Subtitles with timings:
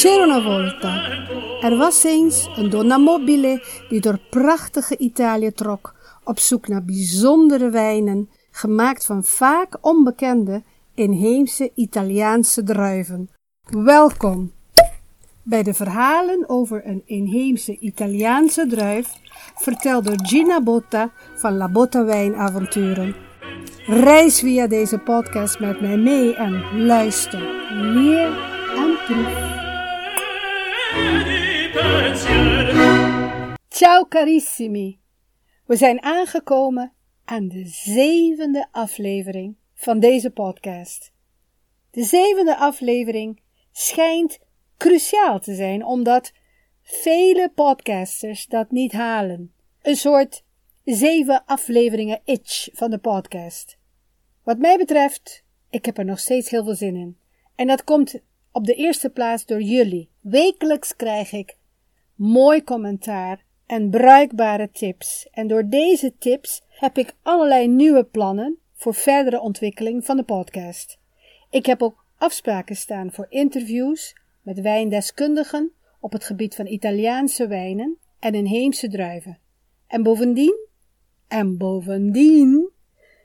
[0.00, 1.02] C'era una volta.
[1.60, 7.70] Er was eens een donna mobile die door prachtige Italië trok op zoek naar bijzondere
[7.70, 10.62] wijnen, gemaakt van vaak onbekende
[10.94, 13.30] inheemse Italiaanse druiven.
[13.70, 14.52] Welkom
[15.42, 19.08] bij de verhalen over een inheemse Italiaanse druif,
[19.54, 23.14] verteld door Gina Botta van La Botta Wijnavonturen.
[23.86, 28.38] Reis via deze podcast met mij mee en luister, leer
[28.76, 29.59] en proef.
[33.68, 34.98] Ciao carissimi!
[35.66, 36.92] We zijn aangekomen
[37.24, 41.12] aan de zevende aflevering van deze podcast.
[41.90, 43.40] De zevende aflevering
[43.72, 44.38] schijnt
[44.76, 46.32] cruciaal te zijn omdat
[46.82, 49.52] vele podcasters dat niet halen.
[49.82, 50.44] Een soort
[50.84, 53.78] zeven afleveringen itch van de podcast.
[54.42, 57.18] Wat mij betreft, ik heb er nog steeds heel veel zin in.
[57.54, 58.20] En dat komt
[58.52, 60.08] op de eerste plaats door jullie.
[60.20, 61.56] Wekelijks krijg ik
[62.14, 65.28] mooi commentaar en bruikbare tips.
[65.30, 70.98] En door deze tips heb ik allerlei nieuwe plannen voor verdere ontwikkeling van de podcast.
[71.50, 77.98] Ik heb ook afspraken staan voor interviews met wijndeskundigen op het gebied van Italiaanse wijnen
[78.18, 79.38] en inheemse druiven.
[79.86, 80.68] En bovendien,
[81.28, 82.70] en bovendien,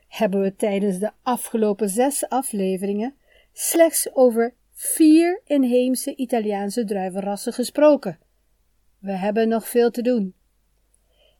[0.08, 3.14] hebben we tijdens de afgelopen zes afleveringen
[3.52, 8.18] slechts over vier inheemse Italiaanse druivenrassen gesproken.
[8.98, 10.34] We hebben nog veel te doen.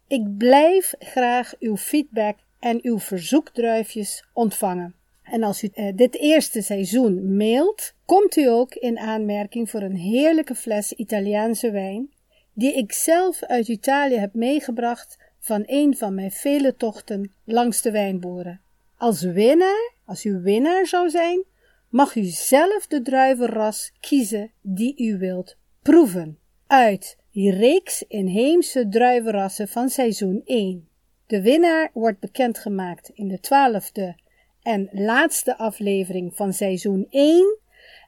[0.06, 4.94] Ik blijf graag uw feedback en uw verzoekdruifjes ontvangen.
[5.22, 9.96] En als u eh, dit eerste seizoen mailt, komt u ook in aanmerking voor een
[9.96, 12.10] heerlijke fles Italiaanse wijn,
[12.52, 17.90] die ik zelf uit Italië heb meegebracht van een van mijn vele tochten langs de
[17.90, 18.60] wijnboeren.
[18.96, 21.44] Als winnaar, als u winnaar zou zijn,
[21.88, 26.38] mag u zelf de druivenras kiezen die u wilt proeven.
[26.66, 30.88] Uit die reeks inheemse druivenrassen van seizoen 1.
[31.26, 34.16] De winnaar wordt bekendgemaakt in de twaalfde
[34.62, 37.58] en laatste aflevering van seizoen 1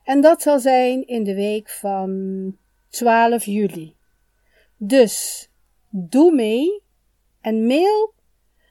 [0.05, 2.57] en dat zal zijn in de week van
[2.89, 3.95] 12 juli.
[4.77, 5.49] Dus
[5.91, 6.83] doe mee
[7.41, 8.15] en mail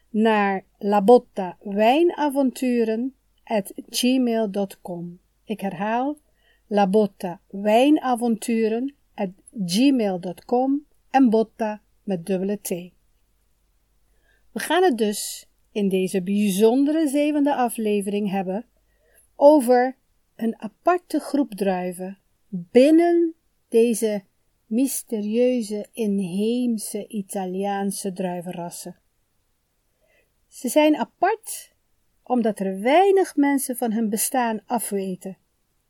[0.10, 3.16] naar labotta wijnavonturen
[3.48, 5.20] at gmail.com.
[5.44, 6.18] Ik herhaal,
[6.68, 9.30] labotta wijnavonturen at
[9.66, 12.70] gmail.com en botta met dubbele T.
[14.52, 18.66] We gaan het dus in deze bijzondere zevende aflevering hebben
[19.36, 19.98] over
[20.36, 23.34] een aparte groep druiven binnen
[23.68, 24.24] deze
[24.66, 28.96] mysterieuze inheemse Italiaanse druivenrassen.
[30.48, 31.76] Ze zijn apart
[32.28, 35.38] omdat er weinig mensen van hun bestaan afweten.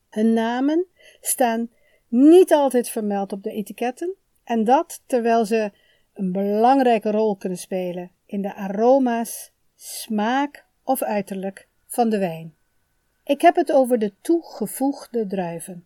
[0.09, 0.85] Hun namen
[1.21, 1.69] staan
[2.07, 5.71] niet altijd vermeld op de etiketten en dat terwijl ze
[6.13, 12.55] een belangrijke rol kunnen spelen in de aroma's, smaak of uiterlijk van de wijn.
[13.23, 15.85] Ik heb het over de toegevoegde druiven.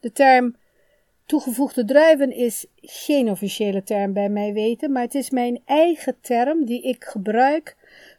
[0.00, 0.56] De term
[1.26, 6.64] toegevoegde druiven is geen officiële term bij mij weten, maar het is mijn eigen term
[6.64, 7.76] die ik gebruik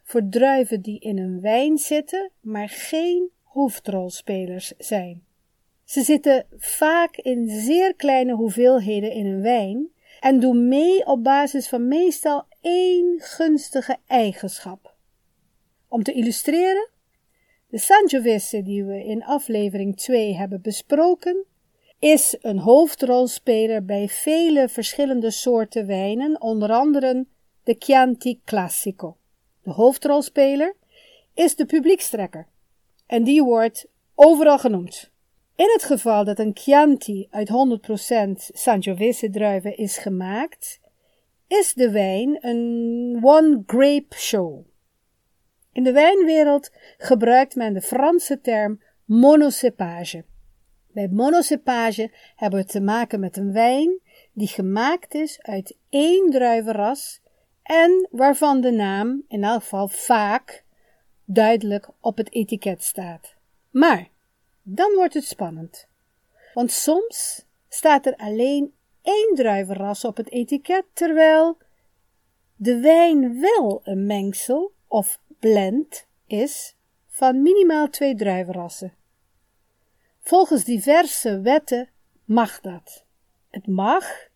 [0.08, 5.24] voor druiven die in een wijn zitten, maar geen hoofdrolspelers zijn.
[5.84, 9.88] Ze zitten vaak in zeer kleine hoeveelheden in een wijn
[10.20, 14.94] en doen mee op basis van meestal één gunstige eigenschap.
[15.88, 16.88] Om te illustreren,
[17.68, 21.44] de Sangiovese die we in aflevering 2 hebben besproken,
[21.98, 27.26] is een hoofdrolspeler bij vele verschillende soorten wijnen, onder andere
[27.62, 29.16] de Chianti Classico.
[29.68, 30.74] De hoofdrolspeler
[31.34, 32.46] is de publiekstrekker
[33.06, 35.10] en die wordt overal genoemd.
[35.56, 37.52] In het geval dat een Chianti uit 100%
[38.36, 40.80] Sangiovese druiven is gemaakt,
[41.46, 44.66] is de wijn een one grape show.
[45.72, 50.24] In de wijnwereld gebruikt men de Franse term monocepage.
[50.92, 54.00] Bij monocepage hebben we te maken met een wijn
[54.32, 57.20] die gemaakt is uit één druivenras
[57.68, 60.64] en waarvan de naam in elk geval vaak
[61.24, 63.34] duidelijk op het etiket staat.
[63.70, 64.08] Maar
[64.62, 65.88] dan wordt het spannend.
[66.54, 71.58] Want soms staat er alleen één druivenras op het etiket, terwijl
[72.56, 76.76] de wijn wel een mengsel of blend is
[77.06, 78.94] van minimaal twee druivenrassen.
[80.20, 81.88] Volgens diverse wetten
[82.24, 83.04] mag dat.
[83.50, 84.28] Het mag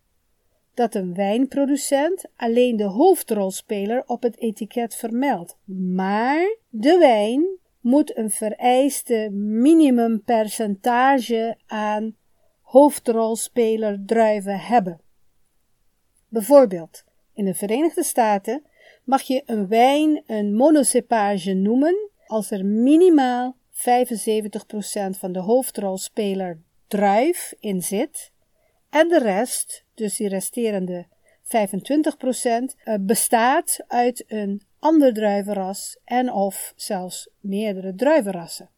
[0.73, 5.57] dat een wijnproducent alleen de hoofdrolspeler op het etiket vermeldt,
[5.95, 7.45] maar de wijn
[7.79, 12.15] moet een vereiste minimumpercentage aan
[12.61, 15.01] hoofdrolspeler druiven hebben.
[16.27, 17.03] Bijvoorbeeld,
[17.33, 18.63] in de Verenigde Staten
[19.03, 23.75] mag je een wijn een monocepage noemen als er minimaal 75%
[25.09, 28.32] van de hoofdrolspeler druif in zit
[28.93, 31.05] en de rest, dus die resterende
[31.43, 38.69] 25%, eh, bestaat uit een ander druivenras en of zelfs meerdere druivenrassen.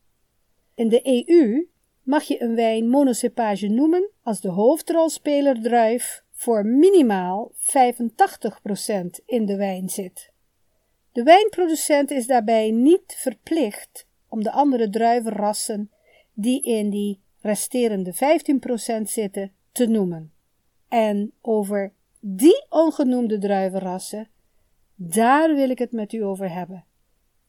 [0.76, 1.68] In de EU
[2.04, 9.56] mag je een wijn monocepage noemen als de hoofdrolspeler druif voor minimaal 85% in de
[9.56, 10.32] wijn zit.
[11.12, 15.92] De wijnproducent is daarbij niet verplicht om de andere druivenrassen
[16.34, 20.34] die in die resterende 15% zitten te noemen.
[20.88, 24.30] En over die ongenoemde druivenrassen,
[24.96, 26.86] daar wil ik het met u over hebben.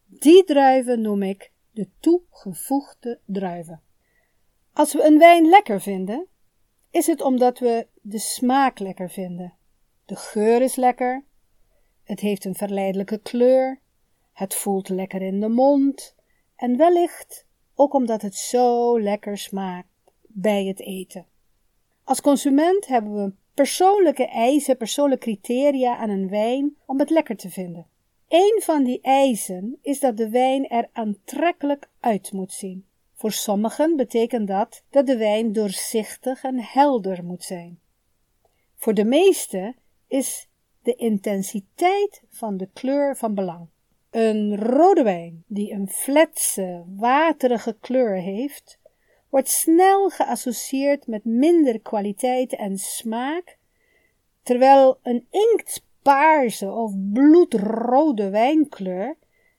[0.07, 3.83] Die druiven noem ik de toegevoegde druiven.
[4.73, 6.27] Als we een wijn lekker vinden,
[6.91, 9.55] is het omdat we de smaak lekker vinden.
[10.05, 11.25] De geur is lekker,
[12.03, 13.81] het heeft een verleidelijke kleur,
[14.33, 16.15] het voelt lekker in de mond
[16.57, 19.89] en wellicht ook omdat het zo lekker smaakt
[20.23, 21.27] bij het eten.
[22.07, 27.51] Als consument hebben we persoonlijke eisen, persoonlijke criteria aan een wijn om het lekker te
[27.51, 27.87] vinden.
[28.29, 32.87] Een van die eisen is dat de wijn er aantrekkelijk uit moet zien.
[33.15, 37.81] Voor sommigen betekent dat dat de wijn doorzichtig en helder moet zijn.
[38.77, 39.77] Voor de meesten
[40.07, 40.49] is
[40.83, 43.69] de intensiteit van de kleur van belang.
[44.11, 48.79] Een rode wijn die een fletse, waterige kleur heeft,
[49.37, 53.59] wordt snel geassocieerd met minder kwaliteit en smaak,
[54.43, 59.17] terwijl een inktpaarse of bloedrode wijnkleur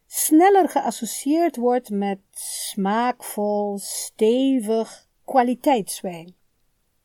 [0.07, 6.35] sneller geassocieerd wordt met smaakvol, stevig kwaliteitswijn.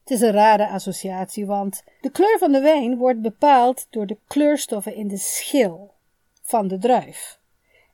[0.00, 4.19] Het is een rare associatie, want de kleur van de wijn wordt bepaald door de
[4.26, 5.94] kleurstoffen in de schil
[6.42, 7.38] van de druif.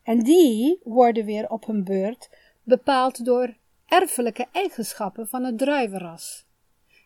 [0.03, 2.31] En die worden weer op hun beurt
[2.63, 3.57] bepaald door
[3.89, 6.47] erfelijke eigenschappen van het druivenras.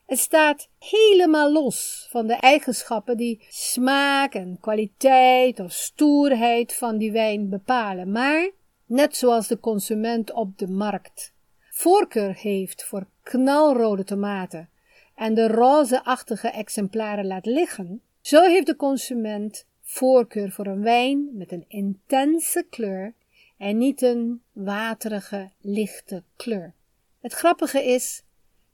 [0.06, 7.12] Het staat helemaal los van de eigenschappen die smaak en kwaliteit of stoerheid van die
[7.12, 8.50] wijn bepalen, maar
[8.86, 11.32] net zoals de consument op de markt
[11.70, 14.68] voorkeur heeft voor knalrode tomaten
[15.14, 21.52] en de rozeachtige exemplaren laat liggen, zo heeft de consument voorkeur voor een wijn met
[21.52, 23.14] een intense kleur
[23.62, 26.74] en niet een waterige, lichte kleur.
[27.20, 28.22] Het grappige is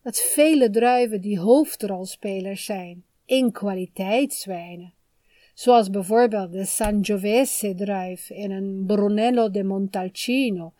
[0.02, 4.94] dat vele druiven die hoofdrolspelers zijn in kwaliteitswijnen,
[5.54, 10.72] zoals bijvoorbeeld de Sangiovese druif in een Brunello de Montalcino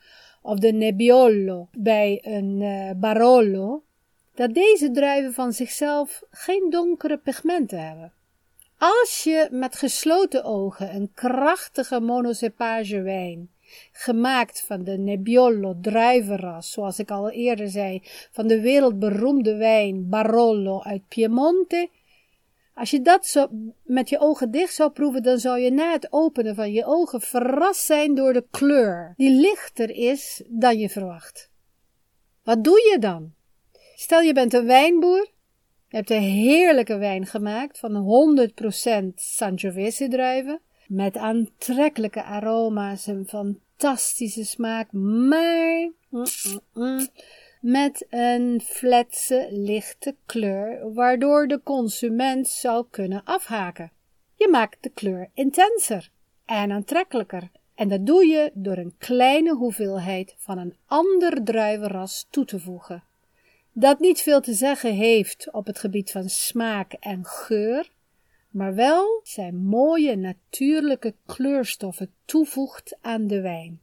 [0.43, 3.83] of de Nebbiolo bij een uh, Barolo,
[4.35, 8.13] dat deze druiven van zichzelf geen donkere pigmenten hebben.
[8.79, 13.51] Als je met gesloten ogen een krachtige monocepage wijn
[13.93, 20.83] gemaakt van de Nebbiolo druivenras, zoals ik al eerder zei, van de wereldberoemde wijn Barolo
[20.83, 21.89] uit Piemonte.
[22.75, 23.49] Als je dat
[23.83, 27.21] met je ogen dicht zou proeven, dan zou je na het openen van je ogen
[27.21, 31.51] verrast zijn door de kleur, die lichter is dan je verwacht.
[32.43, 33.33] Wat doe je dan?
[33.95, 35.29] Stel je bent een wijnboer,
[35.89, 37.93] je hebt een heerlijke wijn gemaakt van
[39.13, 45.91] 100% Sangiovese druiven, met aantrekkelijke aroma's en fantastische smaak, maar
[47.61, 53.91] met een fletse, lichte kleur, waardoor de consument zou kunnen afhaken.
[54.35, 56.11] Je maakt de kleur intenser
[56.45, 57.51] en aantrekkelijker.
[57.75, 63.03] En dat doe je door een kleine hoeveelheid van een ander druivenras toe te voegen.
[63.73, 67.91] Dat niet veel te zeggen heeft op het gebied van smaak en geur,
[68.51, 73.81] maar wel zijn mooie natuurlijke kleurstoffen toevoegt aan de wijn.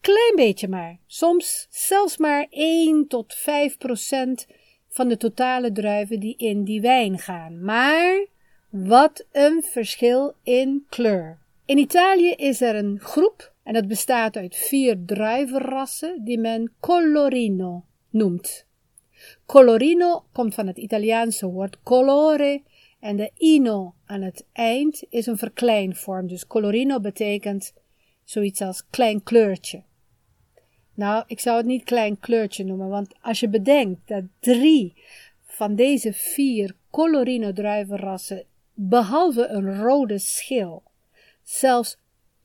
[0.00, 4.46] Klein beetje maar, soms zelfs maar 1 tot 5 procent
[4.88, 7.64] van de totale druiven die in die wijn gaan.
[7.64, 8.26] Maar
[8.70, 11.38] wat een verschil in kleur.
[11.64, 17.84] In Italië is er een groep en dat bestaat uit vier druivenrassen die men colorino
[18.10, 18.66] noemt.
[19.46, 22.62] Colorino komt van het Italiaanse woord colore
[23.00, 26.26] en de ino aan het eind is een verkleinvorm.
[26.26, 27.72] Dus colorino betekent
[28.24, 29.82] zoiets als klein kleurtje.
[30.94, 34.94] Nou, ik zou het niet klein kleurtje noemen, want als je bedenkt dat drie
[35.42, 40.82] van deze vier colorino druivenrassen, behalve een rode schil,
[41.42, 41.96] zelfs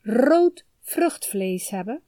[0.02, 2.02] rood vruchtvlees hebben.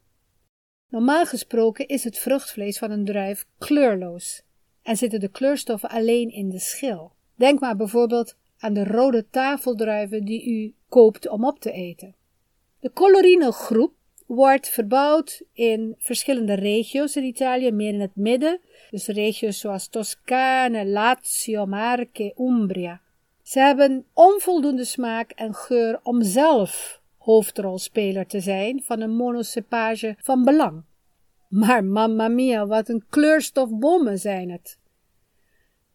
[0.89, 4.41] Normaal gesproken is het vruchtvlees van een druif kleurloos
[4.81, 7.14] en zitten de kleurstoffen alleen in de schil.
[7.35, 12.15] Denk maar bijvoorbeeld aan de rode tafeldruiven die u koopt om op te eten.
[12.79, 13.93] De Colorino groep
[14.25, 20.85] wordt verbouwd in verschillende regio's in Italië, meer in het midden, dus regio's zoals Toscane,
[20.85, 23.01] Lazio, Marche, Umbria.
[23.43, 30.43] Ze hebben onvoldoende smaak en geur om zelf hoofdrolspeler te zijn van een monocepage van
[30.43, 30.83] belang.
[31.49, 34.77] Maar mamma mia, wat een kleurstofbommen zijn het.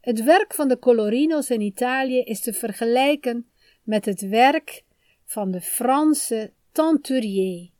[0.00, 3.50] Het werk van de Colorino's in Italië is te vergelijken
[3.82, 4.84] met het werk
[5.24, 7.70] van de Franse Tenturier.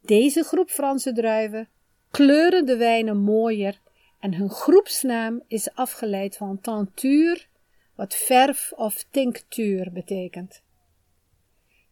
[0.00, 1.68] Deze groep Franse druiven
[2.10, 3.80] kleuren de wijnen mooier
[4.20, 7.40] en hun groepsnaam is afgeleid van tenture,
[7.94, 10.62] wat verf of tinctuur betekent.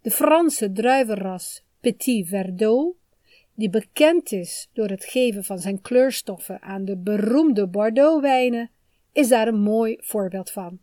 [0.02, 2.96] De Franse druivenras Petit Verdot,
[3.54, 8.70] die bekend is door het geven van zijn kleurstoffen aan de beroemde Bordeaux-wijnen,
[9.12, 10.78] is daar een mooi voorbeeld van.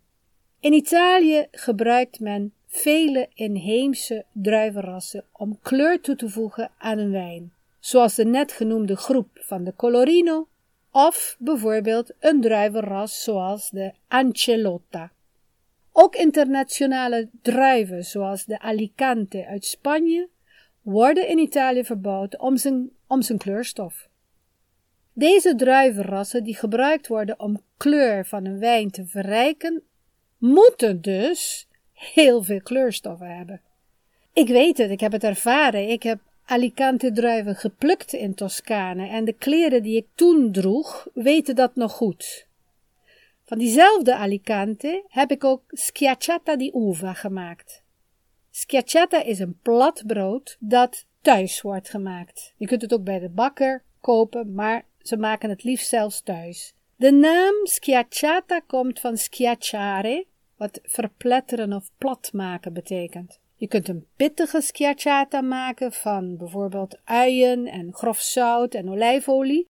[0.59, 7.53] In Italië gebruikt men vele inheemse druivenrassen om kleur toe te voegen aan een wijn,
[7.79, 10.48] zoals de net genoemde groep van de Colorino
[10.91, 15.12] of bijvoorbeeld een druivenras zoals de Ancelotta.
[15.91, 20.29] Ook internationale druiven zoals de Alicante uit Spanje
[20.81, 24.08] worden in Italië verbouwd om zijn, om zijn kleurstof.
[25.19, 29.83] Deze druivenrassen die gebruikt worden om kleur van een wijn te verrijken,
[30.38, 33.61] moeten dus heel veel kleurstoffen hebben.
[34.33, 35.89] Ik weet het, ik heb het ervaren.
[35.89, 41.55] Ik heb Alicante druiven geplukt in Toscane en de kleren die ik toen droeg weten
[41.55, 42.47] dat nog goed.
[43.45, 47.83] Van diezelfde Alicante heb ik ook schiacciata di uva gemaakt.
[48.51, 52.53] Schiacciata is een plat brood dat thuis wordt gemaakt.
[52.57, 56.73] Je kunt het ook bij de bakker kopen, maar ze maken het liefst zelfs thuis.
[56.95, 60.25] De naam schiacciata komt van schiacciare,
[60.57, 63.39] wat verpletteren of plat maken betekent.
[63.55, 69.67] Je kunt een pittige schiacciata maken van bijvoorbeeld uien en grof zout en olijfolie.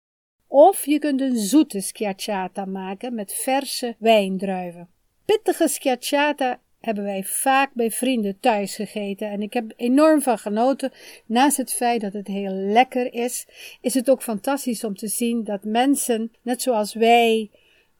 [0.47, 4.89] Of je kunt een zoete schiacciata maken met verse wijndruiven.
[5.25, 10.91] Pittige schiacciata hebben wij vaak bij vrienden thuis gegeten en ik heb enorm van genoten.
[11.25, 13.47] Naast het feit dat het heel lekker is,
[13.81, 17.49] is het ook fantastisch om te zien dat mensen, net zoals wij,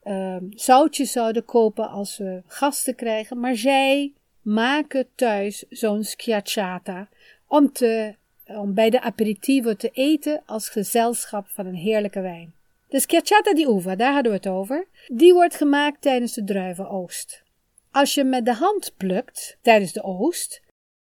[0.04, 7.08] uh, zoutjes zouden kopen als we gasten krijgen, maar zij maken thuis zo'n schiacciata
[7.46, 8.14] om, te,
[8.46, 12.52] om bij de aperitivo te eten als gezelschap van een heerlijke wijn.
[12.88, 17.42] De schiacciata di uva, daar hadden we het over, die wordt gemaakt tijdens de druivenoogst.
[17.92, 20.62] Als je met de hand plukt tijdens de oogst,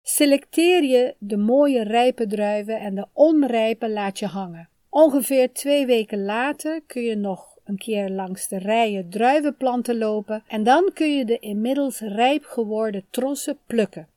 [0.03, 4.69] selecteer je de mooie rijpe druiven en de onrijpe laat je hangen.
[4.89, 10.63] Ongeveer twee weken later kun je nog een keer langs de rijen druivenplanten lopen en
[10.63, 14.09] dan kun je de inmiddels rijp geworden trossen plukken.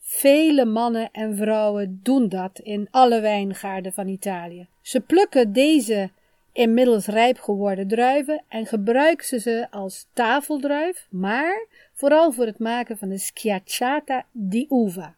[0.00, 4.68] Vele mannen en vrouwen doen dat in alle wijngaarden van Italië.
[4.80, 6.10] Ze plukken deze
[6.52, 11.66] inmiddels rijp geworden druiven en gebruiken ze als tafeldruif, maar
[12.04, 15.16] vooral voor het maken van de schiacciata di uva.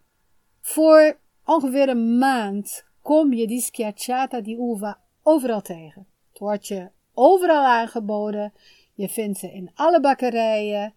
[0.60, 6.06] Voor ongeveer een maand kom je die schiacciata di uva overal tegen.
[6.28, 8.52] Het wordt je overal aangeboden.
[8.94, 10.94] Je vindt ze in alle bakkerijen.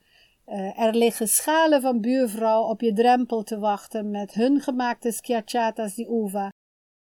[0.48, 5.96] Uh, er liggen schalen van buurvrouw op je drempel te wachten met hun gemaakte schiacciata's
[5.96, 6.52] di uva.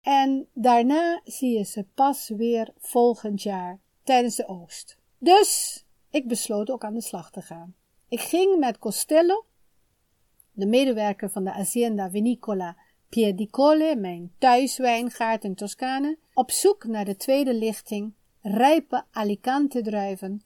[0.00, 4.98] En daarna zie je ze pas weer volgend jaar tijdens de oogst.
[5.18, 7.74] Dus ik besloot ook aan de slag te gaan.
[8.12, 9.44] Ik ging met Costello,
[10.52, 12.76] de medewerker van de Azienda Vinicola
[13.08, 20.42] Piedicole, mijn thuiswijngaard in Toscane, op zoek naar de tweede lichting rijpe Alicante druiven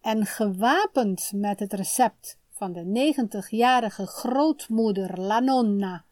[0.00, 6.04] en gewapend met het recept van de 90-jarige grootmoeder La Nonna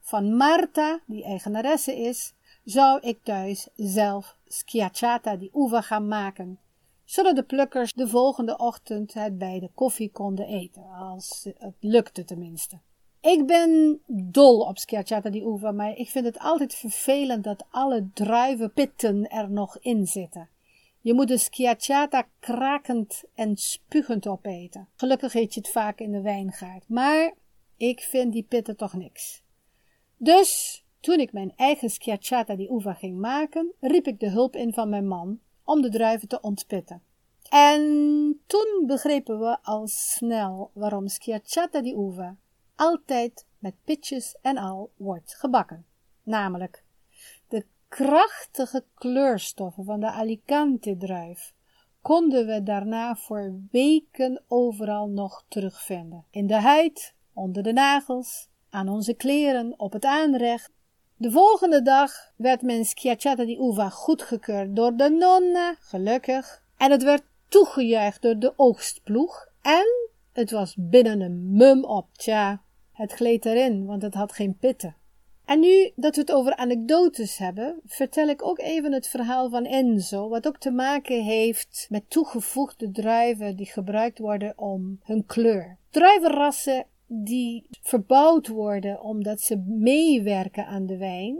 [0.00, 2.34] van Marta, die eigenaresse is,
[2.64, 6.58] zou ik thuis zelf schiacciata di uva gaan maken,
[7.06, 12.24] zodat de plukkers de volgende ochtend het bij de koffie konden eten, als het lukte
[12.24, 12.80] tenminste.
[13.20, 18.08] Ik ben dol op schiacciata di uva, maar ik vind het altijd vervelend dat alle
[18.14, 20.48] druivenpitten er nog in zitten.
[21.00, 24.88] Je moet de schiacciata krakend en spugend opeten.
[24.94, 27.34] Gelukkig eet je het vaak in de wijngaard, maar
[27.76, 29.42] ik vind die pitten toch niks.
[30.16, 34.72] Dus toen ik mijn eigen schiacciata di uva ging maken, riep ik de hulp in
[34.72, 37.02] van mijn man om de druiven te ontpitten.
[37.50, 37.82] En
[38.46, 42.36] toen begrepen we al snel waarom schiacciata di uva
[42.76, 45.84] altijd met pitjes en al wordt gebakken.
[46.22, 46.84] Namelijk,
[47.48, 51.54] de krachtige kleurstoffen van de Alicante druif
[52.00, 56.24] konden we daarna voor weken overal nog terugvinden.
[56.30, 60.70] In de huid, onder de nagels, aan onze kleren, op het aanrecht.
[61.18, 67.02] De volgende dag werd mijn schiacciata di uva goedgekeurd door de nonna, gelukkig, en het
[67.02, 73.44] werd toegejuicht door de oogstploeg en het was binnen een mum op, tja, het gleed
[73.44, 74.96] erin, want het had geen pitten.
[75.44, 79.64] En nu dat we het over anekdotes hebben, vertel ik ook even het verhaal van
[79.64, 85.76] Enzo, wat ook te maken heeft met toegevoegde druiven die gebruikt worden om hun kleur.
[85.90, 91.36] Druivenrassen die verbouwd worden omdat ze meewerken aan de wijn,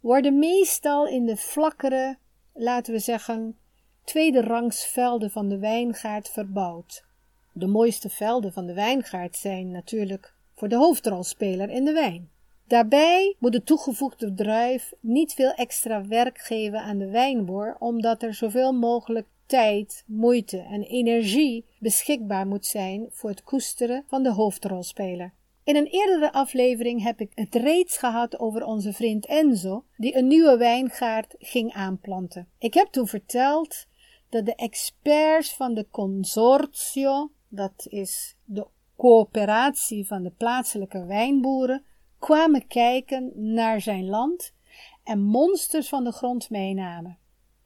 [0.00, 2.18] worden meestal in de vlakkere,
[2.54, 3.56] laten we zeggen,
[4.04, 7.04] tweede rangs velden van de wijngaard verbouwd.
[7.52, 12.30] De mooiste velden van de wijngaard zijn natuurlijk voor de hoofdrolspeler in de wijn.
[12.66, 18.34] Daarbij moet de toegevoegde druif niet veel extra werk geven aan de wijnboer, omdat er
[18.34, 25.32] zoveel mogelijk tijd, moeite en energie beschikbaar moet zijn voor het koesteren van de hoofdrolspeler.
[25.64, 30.26] In een eerdere aflevering heb ik het reeds gehad over onze vriend Enzo, die een
[30.26, 32.48] nieuwe wijngaard ging aanplanten.
[32.58, 33.86] Ik heb toen verteld
[34.28, 41.84] dat de experts van de consortio, dat is de coöperatie van de plaatselijke wijnboeren,
[42.18, 44.52] kwamen kijken naar zijn land
[45.04, 47.18] en monsters van de grond meenamen.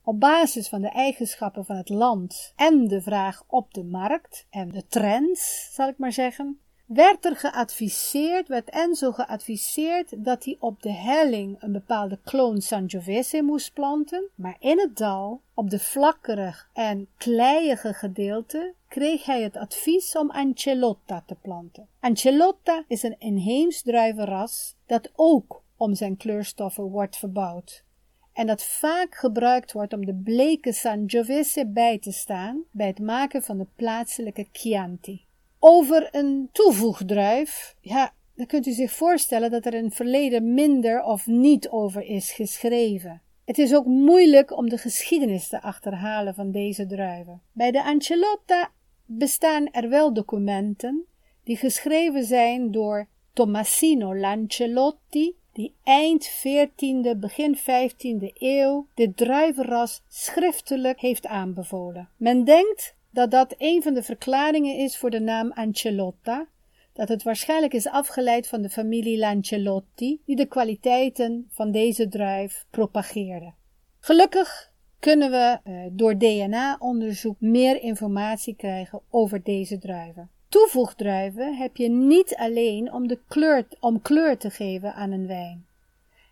[0.04, 4.70] Op basis van de eigenschappen van het land en de vraag op de markt en
[4.70, 10.82] de trends, zal ik maar zeggen, werd er geadviseerd, werd Enzo geadviseerd dat hij op
[10.82, 16.68] de helling een bepaalde kloon Sangiovese moest planten, maar in het dal, op de vlakkerig
[16.72, 21.88] en kleiige gedeelte, kreeg hij het advies om Ancelotta te planten.
[22.00, 27.84] Ancelotta is een inheems druivenras dat ook om zijn kleurstoffen wordt verbouwd
[28.32, 33.42] en dat vaak gebruikt wordt om de bleke Sangiovese bij te staan bij het maken
[33.42, 35.24] van de plaatselijke Chianti.
[35.58, 41.02] Over een toevoegdruif, ja, dan kunt u zich voorstellen dat er in het verleden minder
[41.02, 43.22] of niet over is geschreven.
[43.44, 47.40] Het is ook moeilijk om de geschiedenis te achterhalen van deze druiven.
[47.52, 48.70] Bij de Ancelotta
[49.04, 51.04] bestaan er wel documenten
[51.44, 61.00] die geschreven zijn door Tommasino Lancelotti, die eind 14e, begin 15e eeuw dit druivenras schriftelijk
[61.00, 62.08] heeft aanbevolen.
[62.16, 66.46] Men denkt dat dat een van de verklaringen is voor de naam Ancelotta,
[66.92, 72.64] dat het waarschijnlijk is afgeleid van de familie Lancelotti, die de kwaliteiten van deze druif
[72.70, 73.52] propageerde.
[74.00, 80.30] Gelukkig kunnen we uh, door DNA-onderzoek meer informatie krijgen over deze druiven.
[80.52, 85.66] Toevoegdruiven heb je niet alleen om, de kleur, om kleur te geven aan een wijn.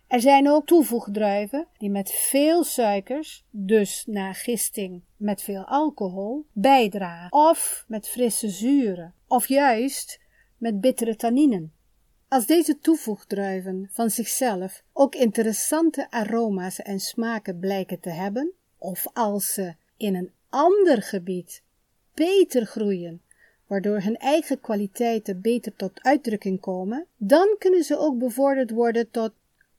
[0.07, 7.31] Er zijn ook toevoegdruiven die met veel suikers, dus na gisting met veel alcohol, bijdragen,
[7.31, 10.19] of met frisse zuren, of juist
[10.57, 11.73] met bittere tanninen.
[12.27, 19.53] Als deze toevoegdruiven van zichzelf ook interessante aroma's en smaken blijken te hebben, of als
[19.53, 21.63] ze in een ander gebied
[22.13, 23.21] beter groeien,
[23.71, 29.31] waardoor hun eigen kwaliteiten beter tot uitdrukking komen, dan kunnen ze ook bevorderd worden tot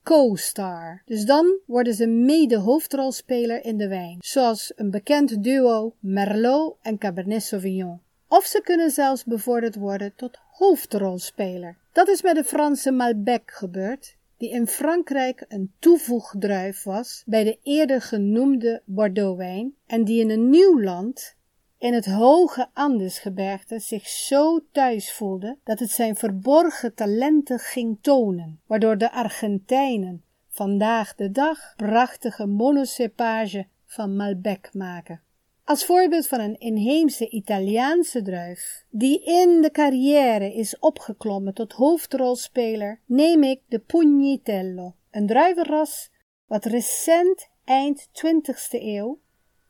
[0.03, 1.01] co-star.
[1.05, 6.97] Dus dan worden ze mede hoofdrolspeler in de wijn, zoals een bekend duo Merlot en
[6.97, 7.99] Cabernet Sauvignon.
[8.27, 11.77] Of ze kunnen zelfs bevorderd worden tot hoofdrolspeler.
[11.91, 17.57] Dat is met de Franse Malbec gebeurd, die in Frankrijk een toevoegdruif was bij de
[17.63, 21.35] eerder genoemde Bordeaux-wijn en die in een nieuw land
[21.83, 28.59] in het hoge Andesgebergte zich zo thuis voelde dat het zijn verborgen talenten ging tonen,
[28.67, 35.21] waardoor de Argentijnen vandaag de dag prachtige monocepage van Malbec maken.
[35.63, 42.99] Als voorbeeld van een inheemse Italiaanse druif, die in de carrière is opgeklommen tot hoofdrolspeler,
[43.05, 46.11] neem ik de Pugnitello, een druivenras
[46.47, 49.19] wat recent eind 20e eeuw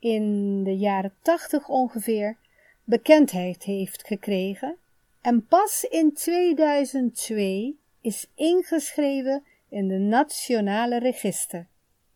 [0.04, 2.38] in de jaren tachtig ongeveer
[2.84, 4.78] bekendheid heeft gekregen
[5.22, 11.68] en pas in 2002 is ingeschreven in de Nationale Register.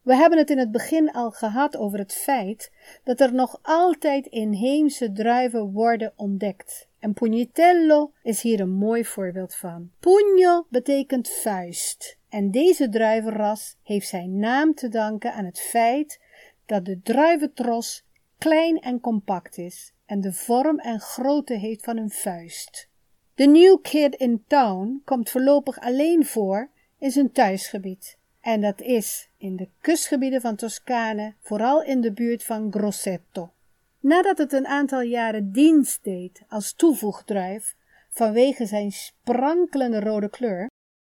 [0.01, 2.71] We hebben het in het begin al gehad over het feit
[3.03, 6.87] dat er nog altijd inheemse druiven worden ontdekt.
[6.99, 9.91] En Pugnitello is hier een mooi voorbeeld van.
[9.99, 12.17] Pugno betekent vuist.
[12.29, 16.19] En deze druivenras heeft zijn naam te danken aan het feit
[16.67, 18.05] dat de druiventros
[18.37, 22.89] klein en compact is en de vorm en grootte heeft van een vuist.
[23.35, 28.17] De New Kid in Town komt voorlopig alleen voor in zijn thuisgebied.
[28.41, 33.51] En dat is in de kustgebieden van Toscane, vooral in de buurt van Grosseto.
[33.99, 37.75] Nadat het een aantal jaren dienst deed als toevoegdruif
[38.09, 40.69] vanwege zijn sprankelende rode kleur,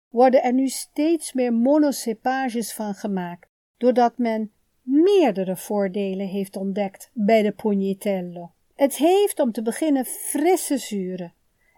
[0.08, 4.52] worden er nu steeds meer monocepages van gemaakt, doordat men
[4.86, 8.50] meerdere voordelen heeft ontdekt bij de Pugnitello.
[8.74, 11.32] Het heeft om te beginnen frisse zuren.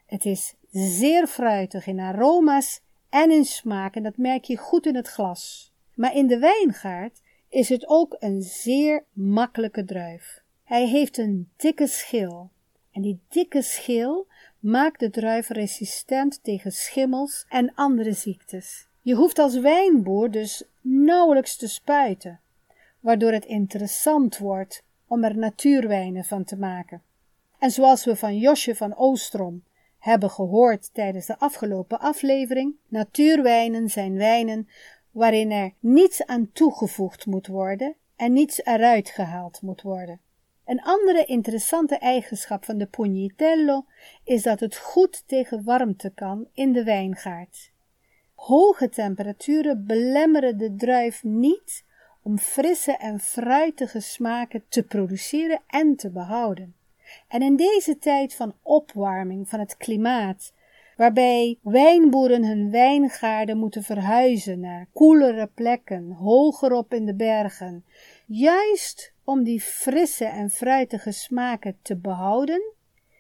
[0.07, 4.97] Het is zeer fruitig in aroma's en in smaak en dat merk je goed in
[4.97, 5.73] het glas.
[5.95, 10.43] Maar in de wijngaard is het ook een zeer makkelijke druif.
[10.65, 12.51] Hij heeft een dikke schil
[12.93, 14.27] en die dikke schil
[14.59, 18.87] maakt de druif resistent tegen schimmels en andere ziektes.
[19.03, 22.41] Je hoeft als wijnboer dus nauwelijks te spuiten,
[23.09, 27.03] waardoor het interessant wordt om er natuurwijnen van te maken.
[27.59, 29.65] En zoals we van Josje van Oostrom
[29.99, 34.69] hebben gehoord tijdens de afgelopen aflevering, natuurwijnen zijn wijnen
[35.11, 40.21] waarin er niets aan toegevoegd moet worden en niets eruit gehaald moet worden.
[40.65, 43.85] Een andere interessante eigenschap van de Pugnitello
[44.25, 47.73] is dat het goed tegen warmte kan in de wijngaard.
[48.35, 51.87] Hoge temperaturen belemmeren de druif niet
[52.29, 56.75] om frisse en fruitige smaken te produceren en te behouden.
[57.29, 60.53] En in deze tijd van opwarming van het klimaat,
[60.97, 67.85] waarbij wijnboeren hun wijngaarden moeten verhuizen naar koelere plekken, hoger op in de bergen,
[68.27, 72.73] juist om die frisse en fruitige smaken te behouden,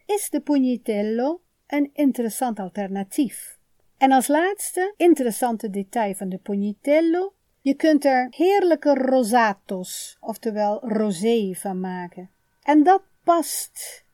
[0.07, 3.59] is de Pugnitello een interessant alternatief.
[3.99, 11.55] En als laatste interessante detail van de Pugnitello, je kunt er heerlijke rosatos, oftewel rosé
[11.55, 12.31] van maken.
[12.62, 14.05] En dat past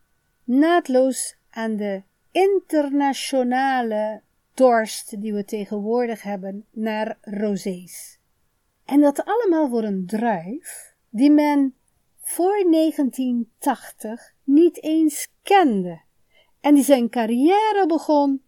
[0.44, 4.22] naadloos aan de internationale
[4.54, 8.18] dorst die we tegenwoordig hebben naar rosés.
[8.84, 11.74] En dat allemaal voor een druif die men
[12.20, 16.00] voor 1980 niet eens kende
[16.60, 18.42] en die zijn carrière begon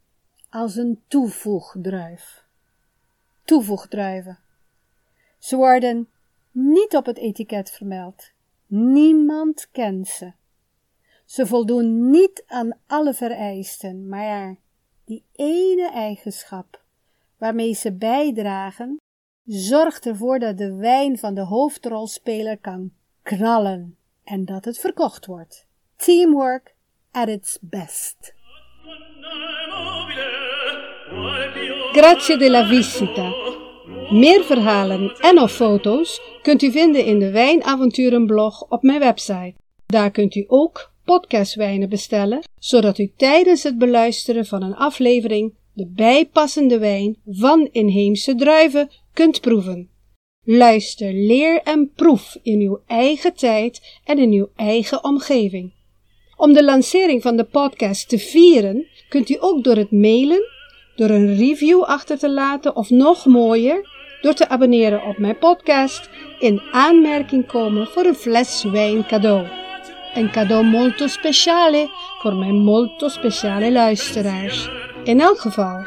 [0.51, 2.45] als een toevoegdruif.
[3.45, 4.39] Toevoegdruiven.
[5.39, 6.09] Ze worden
[6.51, 8.31] niet op het etiket vermeld.
[8.67, 10.33] Niemand kent ze.
[11.25, 14.57] Ze voldoen niet aan alle vereisten, maar ja,
[15.05, 16.85] die ene eigenschap
[17.39, 19.01] waarmee ze bijdragen,
[19.45, 22.91] zorgt ervoor dat de wijn van de hoofdrolspeler kan
[23.23, 25.67] knallen en dat het verkocht wordt.
[25.97, 26.75] Teamwork
[27.11, 28.35] at its best.
[31.93, 33.56] Grazie della visita.
[34.11, 39.55] Meer verhalen en of foto's kunt u vinden in de Wijnavonturenblog op mijn website.
[39.87, 45.87] Daar kunt u ook podcastwijnen bestellen, zodat u tijdens het beluisteren van een aflevering de
[45.87, 49.89] bijpassende wijn van inheemse druiven kunt proeven.
[50.45, 55.73] Luister, leer en proef in uw eigen tijd en in uw eigen omgeving.
[56.37, 60.43] Om de lancering van de podcast te vieren, kunt u ook door het mailen,
[60.97, 63.95] door een review achter te laten of nog mooier,
[64.27, 66.09] door te abonneren op mijn podcast
[66.39, 69.47] in aanmerking komen voor een fles wijn cadeau.
[70.15, 74.71] Een cadeau molto speciale voor mijn molto speciale luisteraars.
[75.05, 75.85] In elk geval,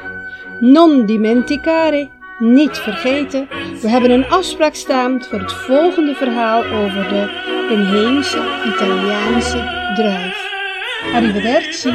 [0.59, 3.47] non dimenticare niet vergeten,
[3.81, 7.27] we hebben een afspraak staan voor het volgende verhaal over de
[7.69, 10.47] inheemse Italiaanse druif.
[11.13, 11.91] Arrivederci.